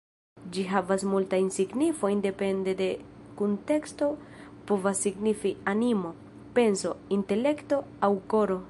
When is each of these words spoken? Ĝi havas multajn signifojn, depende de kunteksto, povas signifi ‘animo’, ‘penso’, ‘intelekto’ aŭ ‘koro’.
Ĝi 0.53 0.61
havas 0.69 1.03
multajn 1.09 1.49
signifojn, 1.57 2.23
depende 2.27 2.73
de 2.81 2.87
kunteksto, 3.43 4.09
povas 4.73 5.03
signifi 5.09 5.53
‘animo’, 5.75 6.15
‘penso’, 6.59 6.95
‘intelekto’ 7.21 7.85
aŭ 8.09 8.15
‘koro’. 8.35 8.59